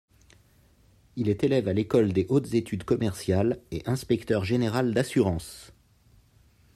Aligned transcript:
Il 1.15 1.29
est 1.29 1.43
élève 1.43 1.67
à 1.67 1.73
l'École 1.73 2.11
des 2.11 2.25
hautes 2.29 2.55
études 2.55 2.85
commerciales 2.85 3.59
et 3.69 3.83
inspecteur 3.85 4.43
général 4.43 4.95
d'assurances. 4.95 5.73